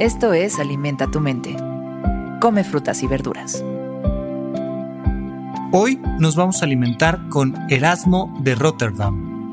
Esto 0.00 0.32
es 0.32 0.58
Alimenta 0.58 1.08
tu 1.08 1.20
mente. 1.20 1.54
Come 2.40 2.64
frutas 2.64 3.04
y 3.04 3.06
verduras. 3.06 3.64
Hoy 5.70 6.00
nos 6.18 6.34
vamos 6.34 6.60
a 6.60 6.64
alimentar 6.64 7.28
con 7.28 7.54
Erasmo 7.70 8.36
de 8.42 8.56
Rotterdam. 8.56 9.52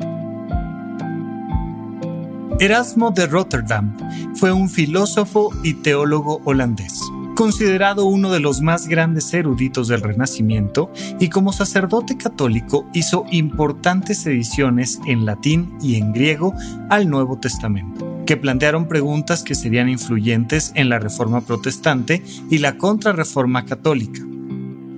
Erasmo 2.59 3.11
de 3.11 3.27
Rotterdam 3.27 3.96
fue 4.33 4.51
un 4.51 4.68
filósofo 4.68 5.51
y 5.61 5.75
teólogo 5.75 6.42
holandés 6.43 7.00
considerado 7.42 8.05
uno 8.05 8.32
de 8.32 8.39
los 8.39 8.61
más 8.61 8.87
grandes 8.87 9.33
eruditos 9.33 9.87
del 9.87 10.01
Renacimiento 10.01 10.92
y 11.19 11.29
como 11.29 11.51
sacerdote 11.51 12.15
católico 12.15 12.86
hizo 12.93 13.25
importantes 13.32 14.28
ediciones 14.28 15.00
en 15.07 15.25
latín 15.25 15.75
y 15.82 15.96
en 15.96 16.14
griego 16.14 16.54
al 16.89 17.10
Nuevo 17.10 17.39
Testamento, 17.39 18.05
que 18.25 18.38
plantearon 18.38 18.88
preguntas 18.88 19.43
que 19.43 19.56
serían 19.56 19.89
influyentes 19.89 20.71
en 20.75 20.89
la 20.89 21.00
Reforma 21.00 21.42
Protestante 21.42 22.24
y 22.50 22.60
la 22.60 22.78
Contrarreforma 22.78 23.66
Católica. 23.66 24.21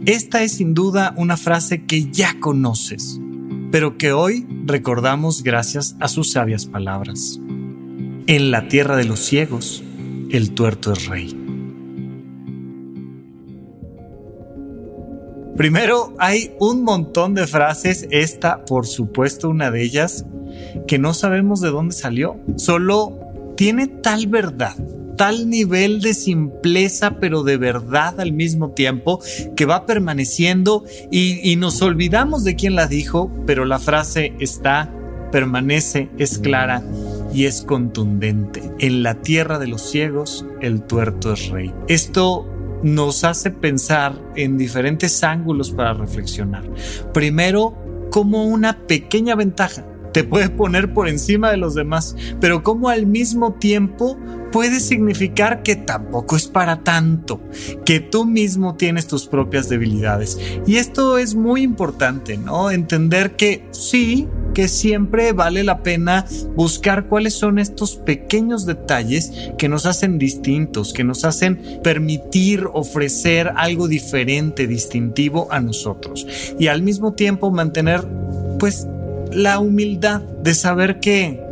Esta 0.05 0.44
es 0.44 0.54
sin 0.54 0.73
duda 0.73 1.13
una 1.18 1.38
frase 1.38 1.86
que 1.86 2.12
ya 2.12 2.40
conoces, 2.40 3.20
pero 3.72 3.98
que 3.98 4.12
hoy 4.12 4.46
recordamos 4.66 5.44
gracias 5.44 5.96
a 5.99 6.08
sus 6.08 6.34
sabias 6.34 6.66
palabras. 6.66 7.40
En 8.27 8.52
la 8.52 8.68
tierra 8.68 8.98
de 8.98 9.05
los 9.05 9.20
ciegos, 9.20 9.84
el 10.30 10.52
tuerto 10.52 10.91
es 10.91 11.08
rey. 11.08 11.40
Primero, 15.55 16.16
hay 16.18 16.52
un 16.60 16.84
montón 16.84 17.35
de 17.35 17.46
frases, 17.46 18.08
esta 18.10 18.65
por 18.65 18.87
supuesto 18.87 19.49
una 19.49 19.70
de 19.70 19.84
ellas, 19.84 20.26
que 20.87 20.99
no 20.99 21.13
sabemos 21.13 21.62
de 21.62 21.70
dónde 21.70 21.93
salió. 21.93 22.37
Solo 22.57 23.20
tiene 23.55 23.87
tal 23.87 24.27
verdad, 24.27 24.76
tal 25.18 25.49
nivel 25.49 26.01
de 26.01 26.13
simpleza, 26.13 27.20
pero 27.20 27.43
de 27.43 27.57
verdad 27.57 28.20
al 28.20 28.34
mismo 28.34 28.71
tiempo, 28.71 29.20
que 29.55 29.65
va 29.65 29.85
permaneciendo 29.85 30.84
y, 31.12 31.55
nos 31.57 31.81
olvidamos 31.81 32.43
de 32.43 32.55
quién 32.55 32.76
la 32.76 32.87
dijo, 32.87 33.31
pero 33.46 33.65
la 33.65 33.79
frase 33.79 34.34
está, 34.40 34.91
permanece, 35.31 36.09
es 36.18 36.40
clara 36.40 36.84
y 37.34 37.46
es 37.46 37.62
contundente. 37.62 38.62
En 38.79 39.04
la 39.04 39.21
tierra 39.21 39.59
de 39.59 39.68
los 39.68 39.81
ciegos, 39.81 40.46
el 40.62 40.81
tuerto 40.81 41.34
es 41.34 41.49
rey. 41.49 41.74
Esto 41.87 42.46
nos 42.84 43.24
hace 43.24 43.49
pensar 43.49 44.21
en 44.35 44.57
diferentes 44.57 45.24
ángulos 45.24 45.71
para 45.71 45.93
reflexionar. 45.93 46.63
Primero, 47.13 47.76
como 48.12 48.43
una 48.46 48.85
pequeña 48.85 49.35
ventaja 49.35 49.85
te 50.13 50.23
puede 50.23 50.49
poner 50.49 50.93
por 50.93 51.09
encima 51.09 51.51
de 51.51 51.57
los 51.57 51.75
demás, 51.75 52.15
pero 52.39 52.63
como 52.63 52.89
al 52.89 53.05
mismo 53.05 53.53
tiempo 53.53 54.17
puede 54.53 54.79
significar 54.79 55.63
que 55.63 55.75
tampoco 55.75 56.35
es 56.35 56.47
para 56.47 56.83
tanto, 56.83 57.41
que 57.85 57.99
tú 57.99 58.25
mismo 58.25 58.75
tienes 58.75 59.07
tus 59.07 59.25
propias 59.25 59.67
debilidades. 59.67 60.37
Y 60.67 60.75
esto 60.75 61.17
es 61.17 61.34
muy 61.34 61.63
importante, 61.63 62.37
¿no? 62.37 62.69
Entender 62.69 63.35
que 63.35 63.67
sí, 63.71 64.28
que 64.53 64.67
siempre 64.67 65.34
vale 65.34 65.63
la 65.63 65.81
pena 65.81 66.25
buscar 66.56 67.07
cuáles 67.07 67.34
son 67.34 67.57
estos 67.57 67.95
pequeños 67.95 68.67
detalles 68.67 69.31
que 69.57 69.67
nos 69.67 69.88
hacen 69.88 70.19
distintos, 70.19 70.94
que 70.94 71.03
nos 71.03 71.25
hacen 71.25 71.79
permitir 71.84 72.67
ofrecer 72.73 73.51
algo 73.56 73.88
diferente, 73.88 74.67
distintivo 74.67 75.47
a 75.51 75.59
nosotros. 75.59 76.28
Y 76.59 76.67
al 76.67 76.84
mismo 76.84 77.13
tiempo 77.13 77.50
mantener, 77.50 78.06
pues, 78.59 78.88
la 79.35 79.59
humildad 79.59 80.22
de 80.22 80.53
saber 80.53 81.00
que 81.00 81.44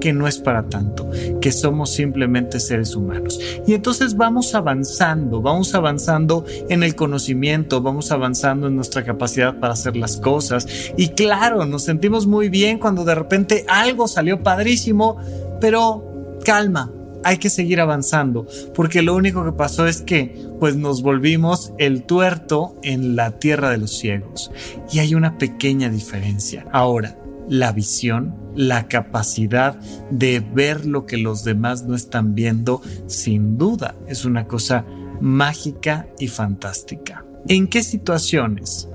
que 0.00 0.12
no 0.12 0.26
es 0.26 0.38
para 0.38 0.64
tanto, 0.64 1.08
que 1.40 1.52
somos 1.52 1.90
simplemente 1.90 2.58
seres 2.58 2.96
humanos. 2.96 3.38
Y 3.66 3.74
entonces 3.74 4.16
vamos 4.16 4.54
avanzando, 4.54 5.40
vamos 5.42 5.74
avanzando 5.74 6.44
en 6.68 6.82
el 6.82 6.96
conocimiento, 6.96 7.82
vamos 7.82 8.10
avanzando 8.10 8.66
en 8.66 8.74
nuestra 8.74 9.04
capacidad 9.04 9.60
para 9.60 9.74
hacer 9.74 9.96
las 9.96 10.16
cosas. 10.16 10.66
Y 10.96 11.08
claro, 11.08 11.66
nos 11.66 11.84
sentimos 11.84 12.26
muy 12.26 12.48
bien 12.48 12.78
cuando 12.78 13.04
de 13.04 13.14
repente 13.14 13.64
algo 13.68 14.08
salió 14.08 14.42
padrísimo, 14.42 15.18
pero 15.60 16.38
calma, 16.44 16.90
hay 17.22 17.36
que 17.36 17.50
seguir 17.50 17.80
avanzando, 17.80 18.46
porque 18.74 19.02
lo 19.02 19.14
único 19.14 19.44
que 19.44 19.52
pasó 19.52 19.86
es 19.86 20.00
que 20.00 20.34
pues 20.58 20.76
nos 20.76 21.02
volvimos 21.02 21.72
el 21.76 22.04
tuerto 22.04 22.76
en 22.82 23.14
la 23.14 23.38
tierra 23.38 23.70
de 23.70 23.78
los 23.78 23.98
ciegos. 23.98 24.50
Y 24.90 25.00
hay 25.00 25.14
una 25.14 25.36
pequeña 25.36 25.90
diferencia. 25.90 26.66
Ahora, 26.72 27.19
la 27.50 27.72
visión, 27.72 28.34
la 28.54 28.86
capacidad 28.86 29.78
de 30.10 30.38
ver 30.38 30.86
lo 30.86 31.04
que 31.04 31.18
los 31.18 31.42
demás 31.42 31.84
no 31.84 31.96
están 31.96 32.36
viendo, 32.36 32.80
sin 33.08 33.58
duda 33.58 33.96
es 34.06 34.24
una 34.24 34.46
cosa 34.46 34.86
mágica 35.20 36.08
y 36.20 36.28
fantástica. 36.28 37.26
¿En 37.48 37.66
qué 37.66 37.82
situaciones 37.82 38.88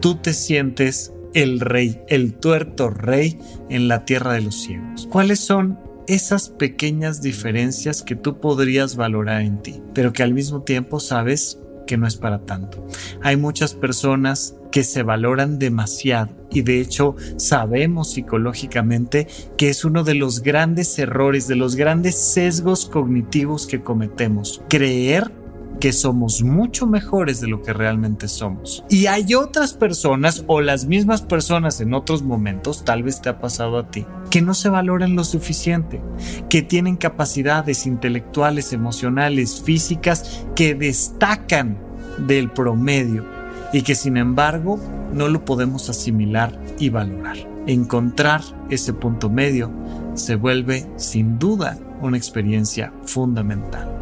tú 0.00 0.16
te 0.16 0.32
sientes 0.32 1.12
el 1.34 1.60
rey, 1.60 2.00
el 2.08 2.32
tuerto 2.32 2.88
rey 2.88 3.38
en 3.68 3.88
la 3.88 4.06
tierra 4.06 4.32
de 4.32 4.40
los 4.40 4.54
ciegos? 4.62 5.06
¿Cuáles 5.10 5.40
son 5.40 5.78
esas 6.06 6.48
pequeñas 6.48 7.20
diferencias 7.20 8.02
que 8.02 8.16
tú 8.16 8.40
podrías 8.40 8.96
valorar 8.96 9.42
en 9.42 9.60
ti, 9.60 9.82
pero 9.92 10.14
que 10.14 10.22
al 10.22 10.32
mismo 10.32 10.62
tiempo 10.62 10.98
sabes 10.98 11.60
que 11.86 11.98
no 11.98 12.06
es 12.06 12.16
para 12.16 12.46
tanto? 12.46 12.86
Hay 13.22 13.36
muchas 13.36 13.74
personas 13.74 14.54
que 14.70 14.84
se 14.84 15.02
valoran 15.02 15.58
demasiado 15.58 16.30
y 16.50 16.62
de 16.62 16.80
hecho 16.80 17.16
sabemos 17.36 18.12
psicológicamente 18.12 19.26
que 19.56 19.68
es 19.68 19.84
uno 19.84 20.04
de 20.04 20.14
los 20.14 20.42
grandes 20.42 20.98
errores, 20.98 21.48
de 21.48 21.56
los 21.56 21.76
grandes 21.76 22.16
sesgos 22.16 22.86
cognitivos 22.86 23.66
que 23.66 23.80
cometemos, 23.82 24.62
creer 24.68 25.32
que 25.80 25.92
somos 25.92 26.42
mucho 26.42 26.86
mejores 26.86 27.40
de 27.40 27.48
lo 27.48 27.62
que 27.62 27.72
realmente 27.72 28.28
somos. 28.28 28.84
Y 28.88 29.06
hay 29.06 29.34
otras 29.34 29.74
personas 29.74 30.44
o 30.46 30.60
las 30.60 30.86
mismas 30.86 31.22
personas 31.22 31.80
en 31.80 31.94
otros 31.94 32.22
momentos, 32.22 32.84
tal 32.84 33.02
vez 33.02 33.20
te 33.20 33.28
ha 33.28 33.38
pasado 33.38 33.78
a 33.78 33.90
ti, 33.90 34.04
que 34.30 34.42
no 34.42 34.54
se 34.54 34.70
valoran 34.70 35.14
lo 35.14 35.24
suficiente, 35.24 36.00
que 36.48 36.62
tienen 36.62 36.96
capacidades 36.96 37.86
intelectuales, 37.86 38.72
emocionales, 38.72 39.62
físicas 39.62 40.44
que 40.56 40.74
destacan 40.74 41.78
del 42.26 42.50
promedio 42.50 43.37
y 43.72 43.82
que 43.82 43.94
sin 43.94 44.16
embargo 44.16 44.78
no 45.12 45.28
lo 45.28 45.44
podemos 45.44 45.88
asimilar 45.88 46.58
y 46.78 46.90
valorar. 46.90 47.36
Encontrar 47.66 48.42
ese 48.70 48.92
punto 48.92 49.28
medio 49.28 49.70
se 50.14 50.36
vuelve 50.36 50.86
sin 50.96 51.38
duda 51.38 51.78
una 52.00 52.16
experiencia 52.16 52.92
fundamental. 53.04 53.98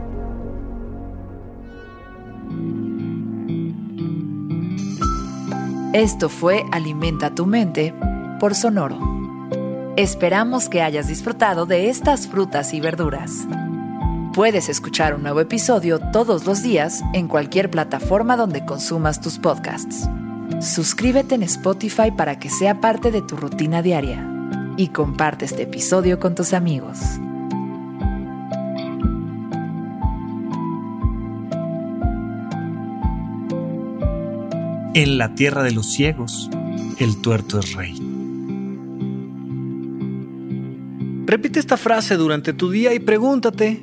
Esto 5.93 6.29
fue 6.29 6.63
Alimenta 6.73 7.35
tu 7.35 7.47
mente 7.47 7.95
por 8.39 8.55
Sonoro. 8.55 9.01
Esperamos 9.97 10.69
que 10.69 10.83
hayas 10.83 11.09
disfrutado 11.09 11.65
de 11.65 11.89
estas 11.89 12.29
frutas 12.29 12.75
y 12.75 12.81
verduras. 12.81 13.49
Puedes 14.37 14.69
escuchar 14.69 15.15
un 15.15 15.23
nuevo 15.23 15.41
episodio 15.41 15.99
todos 15.99 16.45
los 16.45 16.63
días 16.63 17.03
en 17.15 17.27
cualquier 17.27 17.71
plataforma 17.71 18.37
donde 18.37 18.67
consumas 18.67 19.23
tus 19.23 19.39
podcasts. 19.39 20.11
Suscríbete 20.61 21.37
en 21.37 21.43
Spotify 21.45 22.11
para 22.15 22.39
que 22.39 22.51
sea 22.51 22.79
parte 22.83 23.11
de 23.11 23.23
tu 23.23 23.39
rutina 23.39 23.81
diaria 23.81 24.29
y 24.77 24.89
comparte 24.89 25.47
este 25.47 25.63
episodio 25.63 26.21
con 26.21 26.35
tus 26.35 26.53
amigos. 26.53 26.99
En 34.93 35.17
la 35.17 35.35
tierra 35.35 35.63
de 35.63 35.71
los 35.71 35.91
ciegos, 35.91 36.51
el 36.99 37.23
tuerto 37.23 37.59
es 37.59 37.73
rey. 37.73 37.95
Repite 41.25 41.59
esta 41.59 41.79
frase 41.79 42.19
durante 42.19 42.53
tu 42.53 42.71
día 42.71 42.93
y 42.93 42.99
pregúntate, 42.99 43.83